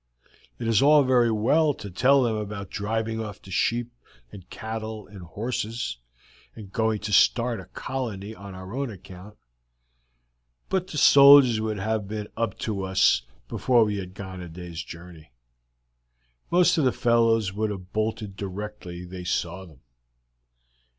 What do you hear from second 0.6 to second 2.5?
is all very well to tell them